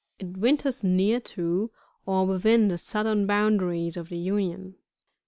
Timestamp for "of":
3.97-4.09